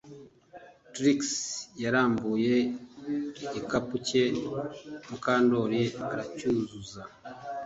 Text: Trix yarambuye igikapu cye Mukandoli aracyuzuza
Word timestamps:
Trix 0.93 1.19
yarambuye 1.83 2.55
igikapu 3.45 3.95
cye 4.07 4.23
Mukandoli 5.07 5.81
aracyuzuza 6.11 7.01